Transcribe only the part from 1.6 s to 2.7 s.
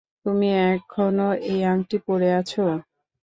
আংটি পরে আছো।